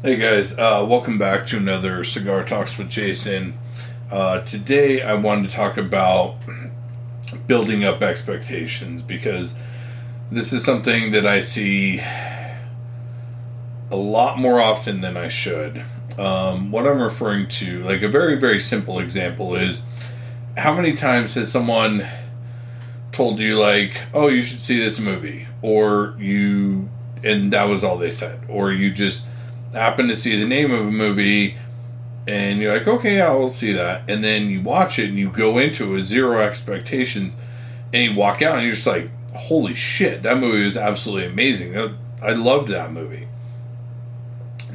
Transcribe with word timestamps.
Hey 0.00 0.14
guys, 0.14 0.56
uh, 0.56 0.86
welcome 0.88 1.18
back 1.18 1.48
to 1.48 1.56
another 1.56 2.04
Cigar 2.04 2.44
Talks 2.44 2.78
with 2.78 2.88
Jason. 2.88 3.58
Uh, 4.12 4.42
today 4.42 5.02
I 5.02 5.14
wanted 5.14 5.50
to 5.50 5.56
talk 5.56 5.76
about 5.76 6.36
building 7.48 7.82
up 7.82 8.00
expectations 8.00 9.02
because 9.02 9.56
this 10.30 10.52
is 10.52 10.64
something 10.64 11.10
that 11.10 11.26
I 11.26 11.40
see 11.40 12.00
a 13.90 13.96
lot 13.96 14.38
more 14.38 14.60
often 14.60 15.00
than 15.00 15.16
I 15.16 15.26
should. 15.26 15.84
Um, 16.16 16.70
what 16.70 16.86
I'm 16.86 17.02
referring 17.02 17.48
to, 17.48 17.82
like 17.82 18.02
a 18.02 18.08
very, 18.08 18.38
very 18.38 18.60
simple 18.60 19.00
example, 19.00 19.56
is 19.56 19.82
how 20.56 20.76
many 20.76 20.92
times 20.94 21.34
has 21.34 21.50
someone 21.50 22.06
told 23.10 23.40
you, 23.40 23.58
like, 23.58 24.02
oh, 24.14 24.28
you 24.28 24.44
should 24.44 24.60
see 24.60 24.78
this 24.78 25.00
movie? 25.00 25.48
Or 25.60 26.14
you, 26.20 26.88
and 27.24 27.52
that 27.52 27.64
was 27.64 27.82
all 27.82 27.98
they 27.98 28.12
said. 28.12 28.38
Or 28.48 28.70
you 28.70 28.92
just 28.92 29.26
happen 29.72 30.08
to 30.08 30.16
see 30.16 30.38
the 30.38 30.46
name 30.46 30.70
of 30.70 30.80
a 30.80 30.90
movie 30.90 31.56
and 32.26 32.60
you're 32.60 32.76
like, 32.76 32.86
okay, 32.86 33.18
we'll 33.30 33.48
see 33.48 33.72
that. 33.72 34.08
And 34.08 34.22
then 34.22 34.50
you 34.50 34.60
watch 34.60 34.98
it 34.98 35.08
and 35.08 35.18
you 35.18 35.30
go 35.30 35.56
into 35.56 35.84
it 35.84 35.94
with 35.94 36.04
zero 36.04 36.40
expectations 36.40 37.34
and 37.92 38.12
you 38.12 38.18
walk 38.18 38.42
out 38.42 38.56
and 38.56 38.66
you're 38.66 38.74
just 38.74 38.86
like, 38.86 39.10
holy 39.34 39.74
shit, 39.74 40.22
that 40.24 40.38
movie 40.38 40.64
was 40.64 40.76
absolutely 40.76 41.26
amazing. 41.26 41.76
I 42.20 42.32
loved 42.32 42.68
that 42.68 42.92
movie. 42.92 43.28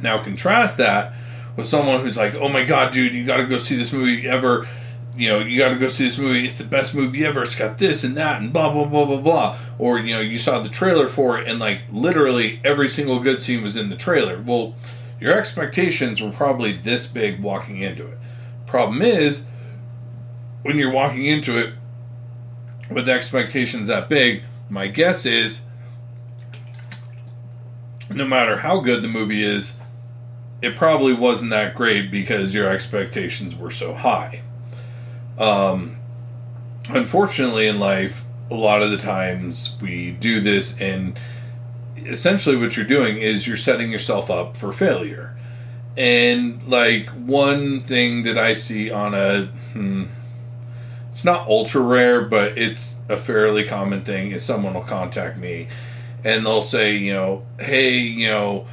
Now, 0.00 0.22
contrast 0.22 0.78
that 0.78 1.14
with 1.56 1.66
someone 1.66 2.00
who's 2.00 2.16
like, 2.16 2.34
oh 2.34 2.48
my 2.48 2.64
god, 2.64 2.92
dude, 2.92 3.14
you 3.14 3.24
gotta 3.24 3.46
go 3.46 3.56
see 3.56 3.76
this 3.76 3.92
movie 3.92 4.28
ever. 4.28 4.66
You 5.16 5.28
know, 5.28 5.38
you 5.40 5.58
gotta 5.58 5.76
go 5.76 5.88
see 5.88 6.04
this 6.04 6.18
movie. 6.18 6.46
It's 6.46 6.58
the 6.58 6.64
best 6.64 6.94
movie 6.94 7.24
ever. 7.24 7.42
It's 7.42 7.54
got 7.54 7.78
this 7.78 8.02
and 8.02 8.16
that 8.16 8.40
and 8.40 8.52
blah, 8.52 8.72
blah, 8.72 8.86
blah, 8.86 9.06
blah, 9.06 9.20
blah. 9.20 9.58
Or, 9.78 9.98
you 9.98 10.14
know, 10.14 10.20
you 10.20 10.38
saw 10.38 10.60
the 10.60 10.68
trailer 10.68 11.08
for 11.08 11.38
it 11.38 11.46
and 11.46 11.58
like 11.60 11.82
literally 11.90 12.60
every 12.64 12.88
single 12.88 13.20
good 13.20 13.42
scene 13.42 13.62
was 13.62 13.76
in 13.76 13.90
the 13.90 13.96
trailer. 13.96 14.42
Well, 14.42 14.74
your 15.20 15.38
expectations 15.38 16.20
were 16.20 16.30
probably 16.30 16.72
this 16.72 17.06
big 17.06 17.40
walking 17.40 17.78
into 17.78 18.06
it. 18.06 18.18
Problem 18.66 19.02
is, 19.02 19.44
when 20.62 20.78
you're 20.78 20.90
walking 20.90 21.24
into 21.26 21.56
it 21.56 21.74
with 22.90 23.08
expectations 23.08 23.88
that 23.88 24.08
big, 24.08 24.42
my 24.68 24.88
guess 24.88 25.24
is 25.26 25.62
no 28.10 28.26
matter 28.26 28.58
how 28.58 28.80
good 28.80 29.02
the 29.02 29.08
movie 29.08 29.44
is, 29.44 29.76
it 30.62 30.76
probably 30.76 31.12
wasn't 31.12 31.50
that 31.50 31.74
great 31.74 32.10
because 32.10 32.54
your 32.54 32.68
expectations 32.68 33.54
were 33.54 33.70
so 33.70 33.94
high. 33.94 34.42
Um, 35.38 35.96
unfortunately, 36.88 37.66
in 37.66 37.78
life, 37.78 38.24
a 38.50 38.54
lot 38.54 38.82
of 38.82 38.90
the 38.90 38.98
times 38.98 39.76
we 39.80 40.10
do 40.12 40.40
this 40.40 40.80
and 40.80 41.18
essentially 41.96 42.56
what 42.56 42.76
you're 42.76 42.86
doing 42.86 43.16
is 43.16 43.46
you're 43.46 43.56
setting 43.56 43.90
yourself 43.90 44.30
up 44.30 44.56
for 44.56 44.72
failure. 44.72 45.36
And 45.96 46.62
like 46.64 47.08
one 47.10 47.80
thing 47.80 48.24
that 48.24 48.36
I 48.36 48.52
see 48.52 48.90
on 48.90 49.14
a 49.14 49.46
hmm, 49.72 50.04
it's 51.08 51.24
not 51.24 51.46
ultra 51.46 51.80
rare, 51.80 52.22
but 52.22 52.58
it's 52.58 52.96
a 53.08 53.16
fairly 53.16 53.64
common 53.64 54.02
thing 54.02 54.32
is 54.32 54.44
someone 54.44 54.74
will 54.74 54.82
contact 54.82 55.38
me 55.38 55.68
and 56.24 56.44
they'll 56.44 56.62
say, 56.62 56.96
you 56.96 57.12
know, 57.12 57.44
hey, 57.60 57.98
you 57.98 58.28
know, 58.28 58.66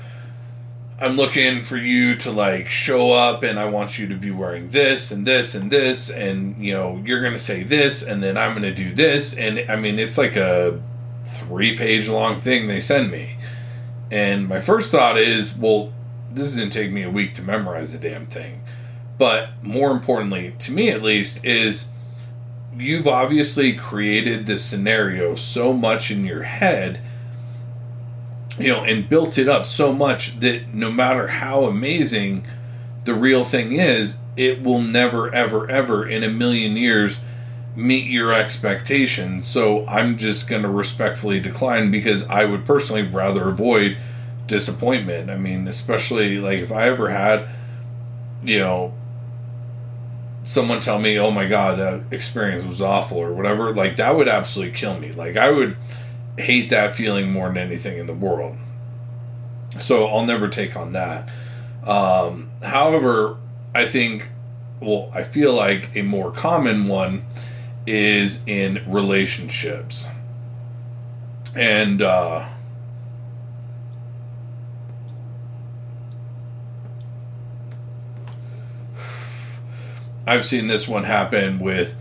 I'm 1.01 1.17
looking 1.17 1.63
for 1.63 1.77
you 1.77 2.15
to 2.17 2.31
like 2.31 2.69
show 2.69 3.11
up 3.11 3.41
and 3.41 3.59
I 3.59 3.65
want 3.65 3.97
you 3.97 4.07
to 4.09 4.15
be 4.15 4.29
wearing 4.29 4.69
this 4.69 5.09
and 5.09 5.25
this 5.25 5.55
and 5.55 5.71
this 5.71 6.11
and 6.11 6.63
you 6.63 6.73
know, 6.73 7.01
you're 7.03 7.21
going 7.21 7.33
to 7.33 7.39
say 7.39 7.63
this 7.63 8.03
and 8.03 8.21
then 8.21 8.37
I'm 8.37 8.51
going 8.51 8.63
to 8.63 8.73
do 8.73 8.93
this 8.93 9.35
and 9.35 9.69
I 9.69 9.77
mean, 9.77 9.97
it's 9.97 10.17
like 10.17 10.35
a 10.35 10.79
three 11.23 11.75
page 11.75 12.07
long 12.07 12.39
thing 12.39 12.67
they 12.67 12.79
send 12.79 13.09
me. 13.11 13.37
And 14.11 14.47
my 14.47 14.59
first 14.59 14.91
thought 14.91 15.17
is, 15.17 15.57
well, 15.57 15.91
this 16.31 16.53
didn't 16.53 16.71
take 16.71 16.91
me 16.91 17.01
a 17.01 17.09
week 17.09 17.33
to 17.35 17.41
memorize 17.41 17.93
the 17.93 17.99
damn 17.99 18.27
thing. 18.27 18.61
But 19.17 19.63
more 19.63 19.91
importantly, 19.91 20.55
to 20.59 20.71
me 20.71 20.89
at 20.89 21.01
least, 21.01 21.43
is 21.43 21.87
you've 22.75 23.07
obviously 23.07 23.73
created 23.73 24.45
this 24.45 24.63
scenario 24.63 25.35
so 25.35 25.73
much 25.73 26.11
in 26.11 26.25
your 26.25 26.43
head, 26.43 27.01
you 28.59 28.67
know, 28.67 28.83
and 28.83 29.07
built 29.07 29.37
it 29.37 29.47
up 29.47 29.65
so 29.65 29.93
much 29.93 30.39
that 30.39 30.73
no 30.73 30.91
matter 30.91 31.27
how 31.27 31.63
amazing 31.63 32.45
the 33.05 33.13
real 33.13 33.43
thing 33.43 33.73
is, 33.73 34.17
it 34.37 34.61
will 34.61 34.81
never, 34.81 35.33
ever, 35.33 35.69
ever 35.69 36.07
in 36.07 36.23
a 36.23 36.29
million 36.29 36.77
years 36.77 37.19
meet 37.75 38.05
your 38.07 38.33
expectations. 38.33 39.47
So 39.47 39.85
I'm 39.87 40.17
just 40.17 40.47
going 40.47 40.63
to 40.63 40.69
respectfully 40.69 41.39
decline 41.39 41.89
because 41.91 42.27
I 42.27 42.45
would 42.45 42.65
personally 42.65 43.03
rather 43.03 43.49
avoid 43.49 43.97
disappointment. 44.47 45.29
I 45.29 45.37
mean, 45.37 45.67
especially 45.67 46.37
like 46.37 46.59
if 46.59 46.71
I 46.71 46.87
ever 46.87 47.09
had, 47.09 47.47
you 48.43 48.59
know, 48.59 48.93
someone 50.43 50.81
tell 50.81 50.99
me, 50.99 51.17
"Oh 51.17 51.31
my 51.31 51.47
god, 51.47 51.77
that 51.79 52.13
experience 52.13 52.65
was 52.65 52.81
awful" 52.81 53.19
or 53.19 53.33
whatever, 53.33 53.73
like 53.73 53.95
that 53.95 54.15
would 54.15 54.27
absolutely 54.27 54.75
kill 54.75 54.99
me. 54.99 55.11
Like 55.11 55.37
I 55.37 55.49
would 55.49 55.77
hate 56.37 56.69
that 56.69 56.95
feeling 56.95 57.31
more 57.31 57.47
than 57.47 57.57
anything 57.57 57.97
in 57.97 58.07
the 58.07 58.13
world. 58.13 58.57
So 59.79 60.07
I'll 60.07 60.25
never 60.25 60.47
take 60.47 60.75
on 60.75 60.93
that. 60.93 61.29
Um, 61.85 62.51
however, 62.61 63.37
I 63.73 63.85
think, 63.85 64.29
well, 64.79 65.09
I 65.13 65.23
feel 65.23 65.53
like 65.53 65.95
a 65.95 66.01
more 66.01 66.31
common 66.31 66.87
one 66.87 67.25
is 67.87 68.41
in 68.45 68.83
relationships. 68.87 70.07
And 71.55 72.01
uh, 72.01 72.47
I've 80.27 80.45
seen 80.45 80.67
this 80.67 80.87
one 80.87 81.03
happen 81.03 81.59
with 81.59 81.95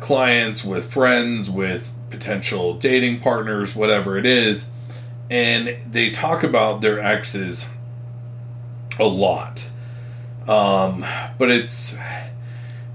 clients, 0.00 0.64
with 0.64 0.92
friends, 0.92 1.48
with 1.48 1.94
potential 2.10 2.74
dating 2.74 3.20
partners, 3.20 3.74
whatever 3.74 4.18
it 4.18 4.26
is. 4.26 4.68
And 5.30 5.76
they 5.90 6.10
talk 6.10 6.42
about 6.42 6.80
their 6.80 6.98
exes 6.98 7.66
a 8.98 9.06
lot. 9.06 9.68
Um, 10.48 11.04
but 11.38 11.50
it's 11.50 11.96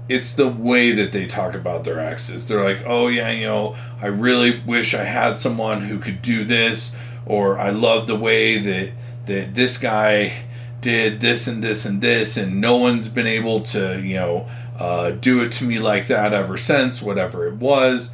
it's 0.08 0.34
the 0.34 0.48
way 0.48 0.92
that 0.92 1.12
they 1.12 1.26
talk 1.26 1.54
about 1.54 1.84
their 1.84 1.98
exes. 1.98 2.46
They're 2.46 2.62
like, 2.62 2.82
oh, 2.86 3.08
yeah, 3.08 3.30
you 3.30 3.46
know, 3.46 3.76
I 4.00 4.06
really 4.06 4.60
wish 4.60 4.94
I 4.94 5.04
had 5.04 5.40
someone 5.40 5.82
who 5.82 5.98
could 5.98 6.22
do 6.22 6.44
this, 6.44 6.94
or 7.24 7.58
I 7.58 7.70
love 7.70 8.06
the 8.06 8.14
way 8.14 8.58
that, 8.58 8.92
that 9.26 9.54
this 9.54 9.78
guy 9.78 10.44
did 10.80 11.20
this 11.20 11.48
and 11.48 11.62
this 11.64 11.84
and 11.84 12.00
this, 12.00 12.36
and 12.36 12.60
no 12.60 12.76
one's 12.76 13.08
been 13.08 13.26
able 13.26 13.62
to, 13.62 14.00
you 14.00 14.14
know, 14.14 14.48
uh, 14.78 15.10
do 15.10 15.42
it 15.42 15.50
to 15.52 15.64
me 15.64 15.80
like 15.80 16.06
that 16.06 16.32
ever 16.32 16.56
since, 16.56 17.02
whatever 17.02 17.48
it 17.48 17.54
was. 17.54 18.12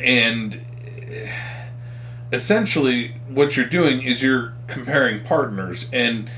And 0.00 0.60
essentially, 2.32 3.14
what 3.28 3.56
you're 3.56 3.66
doing 3.66 4.02
is 4.02 4.22
you're 4.22 4.52
comparing 4.66 5.24
partners, 5.24 5.88
and, 5.92 6.28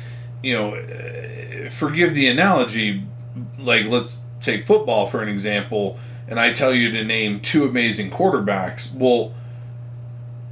you 0.43 0.55
know, 0.55 1.71
forgive 1.71 2.15
the 2.15 2.29
analogy, 2.29 3.05
like 3.59 3.87
let's 3.87 4.23
take 4.41 4.67
football 4.67 5.07
for 5.07 5.23
an 5.23 5.29
example, 5.29 5.99
and 6.27 6.39
I 6.39 6.53
tell 6.53 6.75
you 6.75 6.93
to 6.93 7.05
name 7.05 7.41
two 7.41 7.65
amazing 7.65 8.11
quarterbacks. 8.11 8.93
Well, 8.95 9.33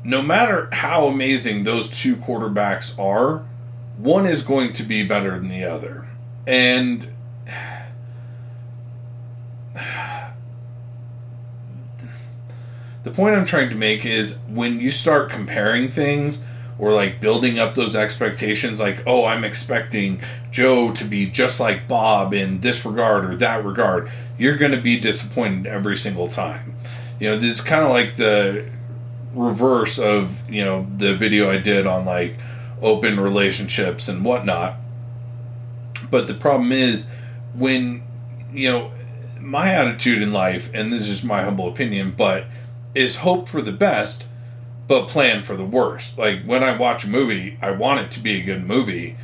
no 0.02 0.22
matter 0.22 0.68
how 0.72 1.06
amazing 1.06 1.64
those 1.64 1.88
two 1.88 2.16
quarterbacks 2.16 2.98
are, 2.98 3.44
one 3.98 4.26
is 4.26 4.42
going 4.42 4.72
to 4.74 4.82
be 4.82 5.02
better 5.02 5.32
than 5.32 5.48
the 5.48 5.64
other. 5.64 6.06
And 6.46 7.08
the 13.06 13.12
point 13.12 13.34
I'm 13.34 13.46
trying 13.46 13.70
to 13.70 13.76
make 13.76 14.04
is 14.04 14.36
when 14.48 14.80
you 14.80 14.90
start 14.90 15.30
comparing 15.30 15.88
things, 15.88 16.38
or 16.78 16.92
like 16.92 17.20
building 17.20 17.58
up 17.58 17.74
those 17.74 17.96
expectations 17.96 18.78
like 18.78 19.02
oh 19.06 19.24
i'm 19.24 19.44
expecting 19.44 20.20
joe 20.50 20.92
to 20.92 21.04
be 21.04 21.24
just 21.24 21.58
like 21.58 21.88
bob 21.88 22.34
in 22.34 22.60
this 22.60 22.84
regard 22.84 23.24
or 23.24 23.34
that 23.34 23.64
regard 23.64 24.10
you're 24.38 24.56
going 24.56 24.72
to 24.72 24.80
be 24.80 24.98
disappointed 24.98 25.66
every 25.66 25.96
single 25.96 26.28
time. 26.28 26.74
You 27.18 27.30
know 27.30 27.38
this 27.38 27.58
is 27.58 27.60
kind 27.60 27.84
of 27.84 27.90
like 27.90 28.16
the 28.16 28.68
reverse 29.34 29.98
of 29.98 30.48
you 30.48 30.64
know 30.64 30.86
the 30.96 31.14
video 31.14 31.50
i 31.50 31.58
did 31.58 31.86
on 31.86 32.04
like 32.04 32.36
open 32.82 33.18
relationships 33.18 34.08
and 34.08 34.24
whatnot. 34.24 34.76
But 36.10 36.26
the 36.26 36.34
problem 36.34 36.72
is 36.72 37.06
when 37.54 38.02
you 38.52 38.70
know 38.70 38.90
my 39.40 39.72
attitude 39.72 40.20
in 40.20 40.32
life 40.32 40.70
and 40.74 40.92
this 40.92 41.08
is 41.08 41.22
my 41.22 41.42
humble 41.42 41.68
opinion 41.68 42.12
but 42.16 42.44
is 42.96 43.16
hope 43.16 43.48
for 43.48 43.62
the 43.62 43.72
best 43.72 44.26
but 44.88 45.08
plan 45.08 45.42
for 45.42 45.56
the 45.56 45.64
worst. 45.64 46.16
Like 46.16 46.44
when 46.44 46.62
I 46.62 46.76
watch 46.76 47.04
a 47.04 47.08
movie, 47.08 47.58
I 47.60 47.72
want 47.72 48.00
it 48.00 48.10
to 48.12 48.20
be 48.20 48.40
a 48.40 48.44
good 48.44 48.64
movie, 48.64 49.16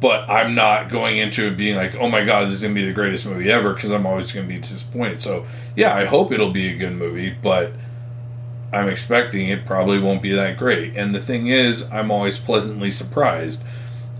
but 0.00 0.28
I'm 0.30 0.54
not 0.54 0.90
going 0.90 1.18
into 1.18 1.46
it 1.48 1.56
being 1.56 1.74
like, 1.76 1.94
oh 1.96 2.08
my 2.08 2.24
god, 2.24 2.46
this 2.46 2.54
is 2.56 2.62
gonna 2.62 2.74
be 2.74 2.84
the 2.84 2.92
greatest 2.92 3.26
movie 3.26 3.50
ever 3.50 3.74
because 3.74 3.90
I'm 3.90 4.06
always 4.06 4.30
gonna 4.30 4.46
be 4.46 4.58
disappointed. 4.58 5.20
So 5.20 5.44
yeah, 5.74 5.94
I 5.96 6.04
hope 6.04 6.30
it'll 6.30 6.52
be 6.52 6.68
a 6.68 6.76
good 6.76 6.92
movie, 6.92 7.30
but 7.30 7.72
I'm 8.72 8.88
expecting 8.88 9.48
it 9.48 9.64
probably 9.66 9.98
won't 9.98 10.22
be 10.22 10.32
that 10.32 10.56
great. 10.56 10.96
And 10.96 11.14
the 11.14 11.20
thing 11.20 11.48
is, 11.48 11.90
I'm 11.90 12.10
always 12.10 12.38
pleasantly 12.38 12.90
surprised. 12.90 13.62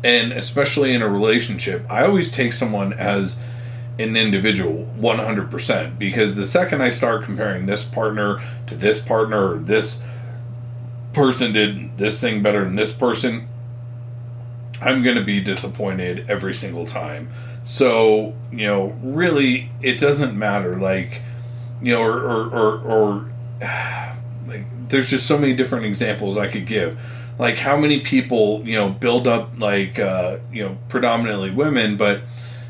and 0.05 0.33
especially 0.33 0.93
in 0.95 1.03
a 1.03 1.09
relationship, 1.09 1.85
I 1.91 2.05
always 2.05 2.31
take 2.31 2.53
someone 2.53 2.93
as 2.93 3.37
an 3.99 4.17
individual 4.17 4.87
100% 4.99 5.99
because 5.99 6.35
the 6.35 6.47
second 6.47 6.83
I 6.83 6.91
start 6.91 7.25
comparing 7.25 7.67
this 7.67 7.83
partner 7.83 8.43
to 8.67 8.75
this 8.75 9.01
partner 9.01 9.53
or 9.53 9.59
this 9.59 10.03
person 11.13 11.53
did 11.53 11.97
this 11.97 12.21
thing 12.21 12.43
better 12.43 12.63
than 12.63 12.77
this 12.77 12.93
person, 12.93 13.49
I'm 14.81 15.03
going 15.03 15.17
to 15.17 15.25
be 15.25 15.41
disappointed 15.41 16.29
every 16.29 16.53
single 16.53 16.87
time. 16.87 17.31
So, 17.65 18.35
you 18.53 18.67
know, 18.67 18.97
really, 19.03 19.71
it 19.81 19.99
doesn't 19.99 20.39
matter. 20.39 20.79
Like, 20.79 21.23
you 21.81 21.95
know, 21.95 22.03
or, 22.03 22.21
or, 22.21 22.49
or, 22.51 22.79
or 22.81 23.31
like, 24.47 24.67
there's 24.89 25.11
just 25.11 25.27
so 25.27 25.39
many 25.39 25.55
different 25.55 25.87
examples 25.87 26.37
I 26.37 26.49
could 26.49 26.67
give. 26.67 27.01
Like, 27.39 27.57
how 27.57 27.77
many 27.77 28.01
people, 28.01 28.63
you 28.65 28.75
know, 28.75 28.91
build 28.91 29.27
up, 29.27 29.59
like, 29.59 29.99
uh, 29.99 30.39
you 30.53 30.65
know, 30.65 30.79
predominantly 30.89 31.51
women, 31.51 31.97
but, 31.97 32.23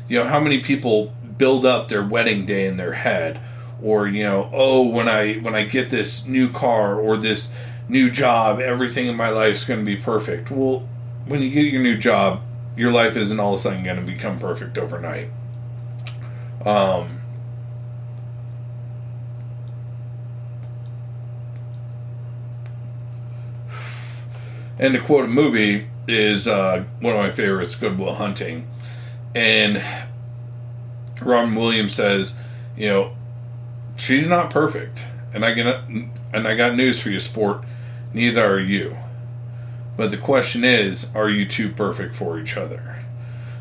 you 0.07 0.19
know, 0.19 0.25
how 0.25 0.39
many 0.39 0.59
people 0.59 1.13
build 1.37 1.65
up 1.65 1.89
their 1.89 2.03
wedding 2.03 2.45
day 2.45 2.67
in 2.67 2.77
their 2.77 2.93
head? 2.93 3.39
Or, 3.81 4.07
you 4.07 4.23
know, 4.23 4.49
oh, 4.51 4.87
when 4.87 5.07
I 5.07 5.35
when 5.35 5.53
I 5.53 5.63
get 5.63 5.89
this 5.89 6.25
new 6.25 6.49
car 6.49 6.95
or 6.99 7.15
this 7.15 7.49
new 7.87 8.09
job, 8.09 8.59
everything 8.59 9.07
in 9.07 9.15
my 9.15 9.29
life 9.29 9.55
is 9.55 9.63
going 9.65 9.79
to 9.81 9.85
be 9.85 9.95
perfect. 9.95 10.49
Well, 10.49 10.87
when 11.25 11.41
you 11.41 11.49
get 11.51 11.71
your 11.71 11.83
new 11.83 11.97
job, 11.97 12.41
your 12.75 12.91
life 12.91 13.15
isn't 13.15 13.39
all 13.39 13.53
of 13.53 13.59
a 13.59 13.63
sudden 13.63 13.83
going 13.83 13.97
to 13.97 14.11
become 14.11 14.39
perfect 14.39 14.77
overnight. 14.77 15.29
Um, 16.65 17.21
and 24.79 24.93
to 24.93 24.99
quote 24.99 25.25
a 25.25 25.27
movie 25.27 25.87
is 26.07 26.47
uh, 26.47 26.83
one 26.99 27.13
of 27.13 27.19
my 27.19 27.29
favorites, 27.29 27.75
Good 27.75 27.99
Will 27.99 28.15
Hunting, 28.15 28.67
and 29.37 29.83
Robin 31.21 31.53
Williams 31.53 31.93
says, 31.93 32.33
you 32.75 32.87
know, 32.87 33.15
she's 33.95 34.27
not 34.27 34.49
perfect, 34.49 35.03
and 35.31 35.45
I 35.45 35.53
get 35.53 35.67
and 35.67 36.47
I 36.47 36.55
got 36.55 36.75
news 36.75 36.99
for 36.99 37.11
you, 37.11 37.19
sport. 37.19 37.63
Neither 38.13 38.43
are 38.43 38.59
you. 38.59 38.97
But 39.95 40.09
the 40.09 40.17
question 40.17 40.63
is, 40.63 41.09
are 41.13 41.29
you 41.29 41.45
two 41.45 41.69
perfect 41.69 42.15
for 42.15 42.39
each 42.39 42.57
other? 42.57 43.03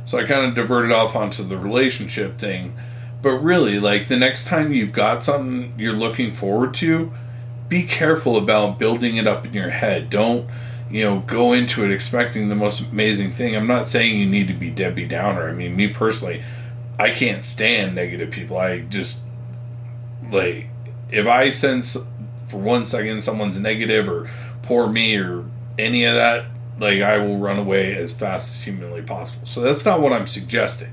So 0.06 0.18
I 0.18 0.24
kind 0.24 0.46
of 0.46 0.54
diverted 0.54 0.92
off 0.92 1.14
onto 1.14 1.42
the 1.42 1.58
relationship 1.58 2.38
thing. 2.38 2.74
But 3.20 3.38
really, 3.38 3.78
like 3.78 4.08
the 4.08 4.16
next 4.16 4.46
time 4.46 4.72
you've 4.72 4.92
got 4.92 5.24
something 5.24 5.74
you're 5.76 5.92
looking 5.92 6.32
forward 6.32 6.72
to, 6.74 7.12
be 7.68 7.82
careful 7.82 8.36
about 8.36 8.78
building 8.78 9.16
it 9.16 9.26
up 9.26 9.44
in 9.44 9.52
your 9.52 9.70
head. 9.70 10.08
Don't, 10.08 10.48
you 10.90 11.02
know, 11.02 11.20
go 11.20 11.52
into 11.52 11.84
it 11.84 11.90
expecting 11.90 12.48
the 12.48 12.54
most 12.54 12.80
amazing 12.80 13.32
thing. 13.32 13.56
I'm 13.56 13.66
not 13.66 13.88
saying 13.88 14.18
you 14.18 14.26
need 14.26 14.48
to 14.48 14.54
be 14.54 14.70
Debbie 14.70 15.06
Downer. 15.06 15.48
I 15.48 15.52
mean, 15.52 15.74
me 15.74 15.88
personally, 15.88 16.42
I 16.98 17.10
can't 17.10 17.42
stand 17.42 17.94
negative 17.94 18.30
people. 18.30 18.56
I 18.56 18.80
just, 18.80 19.20
like, 20.30 20.68
if 21.10 21.26
I 21.26 21.50
sense 21.50 21.96
for 22.46 22.58
one 22.58 22.86
second 22.86 23.22
someone's 23.22 23.58
negative 23.58 24.08
or 24.08 24.30
poor 24.62 24.88
me 24.88 25.16
or 25.16 25.44
any 25.78 26.04
of 26.04 26.14
that, 26.14 26.46
like 26.78 27.00
I 27.00 27.18
will 27.18 27.38
run 27.38 27.58
away 27.58 27.94
as 27.96 28.12
fast 28.12 28.54
as 28.54 28.62
humanly 28.62 29.02
possible. 29.02 29.46
So 29.46 29.60
that's 29.60 29.84
not 29.84 30.00
what 30.00 30.12
I'm 30.12 30.26
suggesting. 30.26 30.92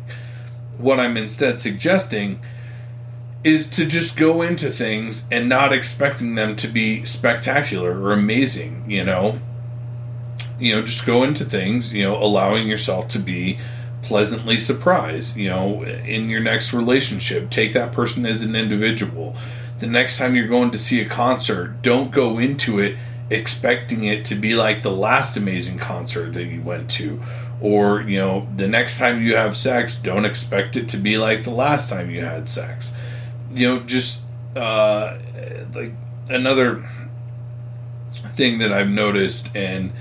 What 0.78 1.00
I'm 1.00 1.18
instead 1.18 1.60
suggesting 1.60 2.40
is 3.44 3.70
to 3.72 3.86
just 3.86 4.16
go 4.16 4.42
into 4.42 4.72
things 4.72 5.26
and 5.30 5.50
not 5.50 5.74
expecting 5.74 6.36
them 6.36 6.56
to 6.56 6.68
be 6.68 7.04
spectacular 7.04 8.00
or 8.00 8.14
amazing, 8.14 8.90
you 8.90 9.04
know. 9.04 9.40
You 10.64 10.76
know, 10.76 10.82
just 10.84 11.06
go 11.06 11.24
into 11.24 11.46
things, 11.46 11.94
you 11.94 12.04
know, 12.04 12.16
allowing 12.16 12.68
yourself 12.68 13.08
to 13.10 13.20
be 13.20 13.60
pleasantly 14.02 14.60
surprised, 14.60 15.36
you 15.38 15.50
know, 15.50 15.84
in 15.84 16.30
your 16.30 16.42
next 16.42 16.74
relationship. 16.74 17.50
Take 17.50 17.74
that 17.74 17.92
person 17.92 18.26
as 18.26 18.42
an 18.42 18.56
individual. 18.56 19.36
The 19.80 19.88
next 19.88 20.18
time 20.18 20.36
you're 20.36 20.48
going 20.48 20.72
to 20.72 20.78
see 20.78 21.02
a 21.02 21.06
concert, 21.06 21.82
don't 21.82 22.12
go 22.12 22.38
into 22.38 22.80
it 22.80 22.98
expecting 23.30 24.04
it 24.04 24.26
to 24.26 24.36
be 24.36 24.56
like 24.56 24.82
the 24.82 24.92
last 24.92 25.36
amazing 25.38 25.78
concert 25.78 26.34
that 26.34 26.46
you 26.46 26.62
went 26.62 26.90
to 26.90 27.22
or 27.62 28.02
you 28.02 28.20
know 28.20 28.48
the 28.58 28.68
next 28.68 28.98
time 28.98 29.22
you 29.22 29.36
have 29.36 29.56
sex 29.56 29.98
don't 29.98 30.26
expect 30.26 30.76
it 30.76 30.88
to 30.90 30.98
be 30.98 31.18
like 31.18 31.44
the 31.44 31.50
last 31.50 31.90
time 31.90 32.10
you 32.10 32.22
had 32.22 32.48
sex 32.50 32.94
you 33.52 33.68
know 33.68 33.80
just 33.82 34.26
uh 34.56 35.18
like 35.74 35.94
another 36.30 36.88
thing 38.34 38.60
that 38.60 38.72
i've 38.74 38.90
noticed 38.90 39.50
and 39.56 39.92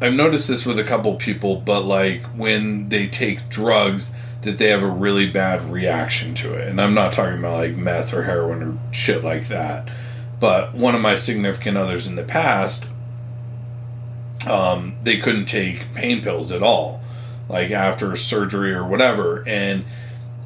i've 0.00 0.14
noticed 0.14 0.48
this 0.48 0.66
with 0.66 0.78
a 0.78 0.84
couple 0.84 1.14
people 1.16 1.56
but 1.56 1.82
like 1.82 2.22
when 2.36 2.88
they 2.88 3.06
take 3.06 3.48
drugs 3.48 4.10
that 4.42 4.58
they 4.58 4.68
have 4.68 4.82
a 4.82 4.88
really 4.88 5.28
bad 5.28 5.70
reaction 5.70 6.34
to 6.34 6.54
it. 6.54 6.68
And 6.68 6.80
i'm 6.80 6.94
not 6.94 7.12
talking 7.12 7.38
about 7.38 7.58
like 7.58 7.76
meth 7.76 8.14
or 8.14 8.24
heroin 8.24 8.62
or 8.62 8.78
shit 8.92 9.22
like 9.22 9.48
that. 9.48 9.88
But 10.38 10.74
one 10.74 10.94
of 10.94 11.02
my 11.02 11.16
significant 11.16 11.76
others 11.76 12.06
in 12.06 12.16
the 12.16 12.24
past, 12.24 12.88
um, 14.46 14.96
they 15.02 15.18
couldn't 15.18 15.44
take 15.44 15.92
pain 15.92 16.22
pills 16.22 16.50
at 16.50 16.62
all, 16.62 17.02
like 17.48 17.70
after 17.70 18.16
surgery 18.16 18.72
or 18.72 18.86
whatever. 18.86 19.46
And 19.46 19.84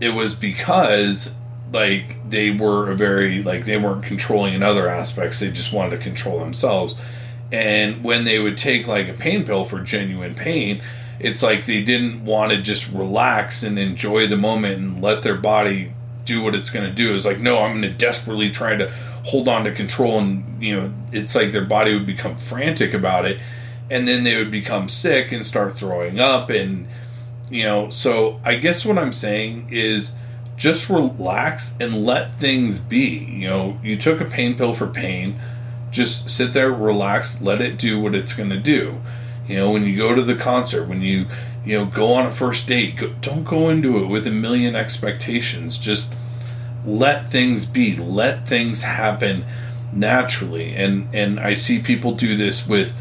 it 0.01 0.11
was 0.11 0.35
because 0.35 1.33
like 1.73 2.29
they 2.29 2.51
were 2.51 2.91
a 2.91 2.97
very 2.97 3.43
like 3.45 3.65
they 3.65 3.77
weren't 3.77 4.05
controlling 4.05 4.55
in 4.55 4.65
other 4.65 4.89
aspects. 4.89 5.39
They 5.39 5.51
just 5.51 5.73
wanted 5.73 5.97
to 5.97 6.03
control 6.03 6.41
themselves 6.41 6.99
and 7.55 8.03
when 8.03 8.25
they 8.25 8.39
would 8.39 8.59
take 8.59 8.87
like 8.87 9.09
a 9.09 9.13
pain 9.13 9.45
pill 9.45 9.65
for 9.65 9.81
genuine 9.81 10.35
pain 10.35 10.83
it's 11.21 11.43
like 11.43 11.65
they 11.67 11.83
didn't 11.83 12.25
want 12.25 12.51
to 12.51 12.61
just 12.61 12.91
relax 12.91 13.63
and 13.63 13.79
enjoy 13.79 14.27
the 14.27 14.37
moment 14.37 14.79
and 14.79 15.03
let 15.03 15.23
their 15.23 15.37
body 15.37 15.93
do 16.25 16.43
what 16.43 16.55
it's 16.55 16.71
going 16.71 16.87
to 16.87 16.93
do. 16.93 17.15
It's 17.15 17.25
like 17.25 17.39
no 17.39 17.61
i'm 17.61 17.81
going 17.81 17.83
to 17.83 17.97
desperately 17.97 18.51
try 18.51 18.77
to 18.77 18.91
hold 19.25 19.49
on 19.49 19.65
to 19.65 19.73
control 19.73 20.19
and 20.19 20.63
you 20.63 20.75
know 20.75 20.93
it's 21.13 21.35
like 21.35 21.53
their 21.53 21.65
body 21.65 21.95
would 21.95 22.07
become 22.07 22.37
frantic 22.37 22.93
about 22.93 23.27
it. 23.27 23.39
And 23.91 24.09
then 24.09 24.25
they 24.25 24.37
would 24.37 24.51
become 24.51 24.89
sick 24.89 25.31
and 25.31 25.45
start 25.45 25.73
throwing 25.73 26.19
up 26.19 26.51
and 26.51 26.89
you 27.51 27.63
know 27.63 27.91
so 27.91 28.41
i 28.45 28.57
guess 28.57 28.87
what 28.87 28.97
i'm 28.97 29.13
saying 29.13 29.69
is 29.71 30.13
just 30.57 30.89
relax 30.89 31.75
and 31.79 32.07
let 32.07 32.35
things 32.35 32.81
be. 32.81 33.19
You 33.19 33.49
know 33.49 33.79
you 33.83 33.97
took 33.97 34.21
a 34.21 34.25
pain 34.25 34.57
pill 34.57 34.75
for 34.75 34.87
pain 34.87 35.39
just 35.95 36.29
sit 36.29 36.53
there 36.53 36.73
relax 36.73 37.41
let 37.41 37.63
it 37.63 37.79
do 37.79 38.01
what 38.01 38.15
it's 38.15 38.35
going 38.35 38.51
to 38.51 38.59
do. 38.59 39.01
You 39.47 39.57
know 39.57 39.71
when 39.71 39.85
you 39.85 39.97
go 39.97 40.15
to 40.15 40.23
the 40.23 40.35
concert 40.35 40.89
when 40.89 41.01
you 41.01 41.27
you 41.65 41.79
know 41.79 41.87
go 41.87 42.13
on 42.15 42.27
a 42.27 42.31
first 42.31 42.67
date 42.67 42.97
go, 42.97 43.15
don't 43.21 43.45
go 43.45 43.69
into 43.69 43.99
it 43.99 44.07
with 44.07 44.27
a 44.27 44.33
million 44.33 44.75
expectations. 44.75 45.79
Just 45.79 46.13
let 46.85 47.29
things 47.29 47.65
be 47.65 47.97
let 47.97 48.47
things 48.47 48.83
happen 48.83 49.45
naturally. 49.93 50.75
And 50.75 51.09
and 51.15 51.39
i 51.39 51.55
see 51.55 51.79
people 51.79 52.15
do 52.15 52.37
this 52.37 52.67
with 52.67 52.93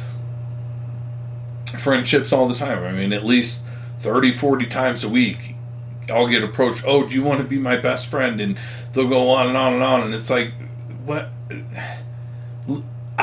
friendships 1.77 2.31
all 2.31 2.47
the 2.47 2.55
time. 2.55 2.83
I 2.83 2.91
mean 2.91 3.11
at 3.11 3.25
least 3.25 3.63
30 3.99 4.31
40 4.33 4.65
times 4.67 5.03
a 5.03 5.09
week 5.09 5.55
i'll 6.09 6.27
get 6.27 6.43
approached 6.43 6.83
oh 6.85 7.07
do 7.07 7.15
you 7.15 7.23
want 7.23 7.39
to 7.39 7.47
be 7.47 7.57
my 7.57 7.75
best 7.75 8.05
friend? 8.05 8.39
And 8.39 8.55
they'll 8.91 9.09
go 9.09 9.29
on 9.29 9.47
and 9.47 9.57
on 9.57 9.73
and 9.73 9.81
on. 9.81 10.01
And 10.01 10.13
it's 10.13 10.29
like 10.29 10.53
what 11.05 11.29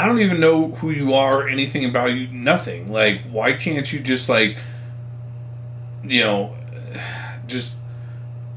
i 0.01 0.07
don't 0.07 0.21
even 0.21 0.41
know 0.41 0.69
who 0.77 0.91
you 0.91 1.13
are 1.15 1.49
anything 1.49 1.85
about 1.85 2.13
you 2.13 2.27
nothing 2.29 2.91
like 2.91 3.21
why 3.31 3.53
can't 3.53 3.93
you 3.93 4.01
just 4.01 4.29
like 4.29 4.57
you 6.03 6.21
know 6.21 6.57
just 7.47 7.77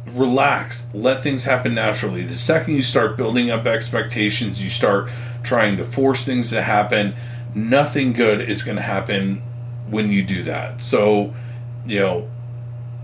relax, 0.05 0.87
let 0.93 1.23
things 1.23 1.45
happen 1.45 1.73
naturally. 1.75 2.23
The 2.23 2.35
second 2.35 2.75
you 2.75 2.83
start 2.83 3.17
building 3.17 3.49
up 3.49 3.65
expectations, 3.65 4.63
you 4.63 4.69
start 4.69 5.09
trying 5.43 5.77
to 5.77 5.83
force 5.83 6.25
things 6.25 6.49
to 6.51 6.61
happen, 6.61 7.15
nothing 7.55 8.13
good 8.13 8.41
is 8.41 8.63
going 8.63 8.77
to 8.77 8.83
happen 8.83 9.41
when 9.89 10.09
you 10.09 10.23
do 10.23 10.43
that. 10.43 10.81
So, 10.81 11.33
you 11.85 11.99
know, 11.99 12.29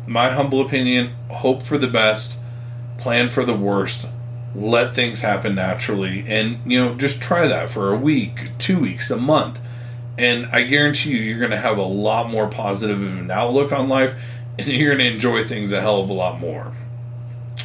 my 0.07 0.29
humble 0.29 0.61
opinion, 0.61 1.13
hope 1.29 1.63
for 1.63 1.77
the 1.77 1.87
best, 1.87 2.37
plan 2.97 3.29
for 3.29 3.45
the 3.45 3.55
worst, 3.55 4.07
let 4.55 4.95
things 4.95 5.21
happen 5.21 5.55
naturally, 5.55 6.25
and, 6.27 6.59
you 6.65 6.79
know, 6.79 6.95
just 6.95 7.21
try 7.21 7.47
that 7.47 7.69
for 7.69 7.93
a 7.93 7.97
week, 7.97 8.49
two 8.57 8.79
weeks, 8.79 9.11
a 9.11 9.17
month. 9.17 9.59
And 10.17 10.47
I 10.47 10.63
guarantee 10.63 11.11
you, 11.11 11.17
you're 11.17 11.39
going 11.39 11.51
to 11.51 11.57
have 11.57 11.77
a 11.77 11.83
lot 11.83 12.29
more 12.29 12.47
positive 12.47 13.01
of 13.01 13.17
an 13.17 13.31
outlook 13.31 13.71
on 13.71 13.87
life, 13.87 14.15
and 14.57 14.67
you're 14.67 14.95
going 14.95 15.07
to 15.07 15.13
enjoy 15.13 15.43
things 15.45 15.71
a 15.71 15.81
hell 15.81 16.01
of 16.01 16.09
a 16.09 16.13
lot 16.13 16.39
more. 16.39 16.73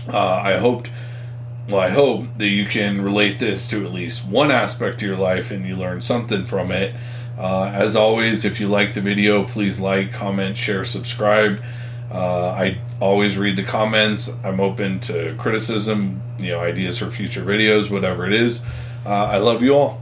Uh, 0.08 0.18
I 0.18 0.58
hoped, 0.58 0.90
well, 1.68 1.80
I 1.80 1.88
hope 1.88 2.26
that 2.36 2.48
you 2.48 2.66
can 2.66 3.00
relate 3.00 3.38
this 3.38 3.68
to 3.68 3.84
at 3.84 3.92
least 3.92 4.26
one 4.26 4.50
aspect 4.50 4.96
of 4.96 5.02
your 5.02 5.16
life 5.16 5.50
and 5.50 5.66
you 5.66 5.76
learn 5.76 6.02
something 6.02 6.44
from 6.44 6.70
it. 6.70 6.94
Uh, 7.38 7.70
as 7.74 7.96
always, 7.96 8.44
if 8.44 8.60
you 8.60 8.68
like 8.68 8.92
the 8.92 9.00
video, 9.00 9.44
please 9.44 9.80
like, 9.80 10.12
comment, 10.12 10.56
share, 10.56 10.84
subscribe. 10.84 11.62
Uh, 12.14 12.50
I 12.50 12.78
always 13.00 13.36
read 13.36 13.56
the 13.56 13.64
comments. 13.64 14.30
I'm 14.44 14.60
open 14.60 15.00
to 15.00 15.34
criticism, 15.36 16.22
you 16.38 16.52
know, 16.52 16.60
ideas 16.60 17.00
for 17.00 17.10
future 17.10 17.42
videos, 17.42 17.90
whatever 17.90 18.24
it 18.24 18.32
is. 18.32 18.62
Uh, 19.04 19.24
I 19.24 19.38
love 19.38 19.62
you 19.62 19.74
all. 19.74 20.00